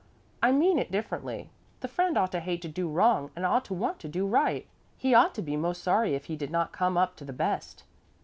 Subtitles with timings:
[0.41, 1.51] I mean it differently.
[1.81, 4.65] The friend ought to hate to do wrong and ought to want to do right.
[4.97, 7.83] He ought to be most sorry if he did not come up to the best."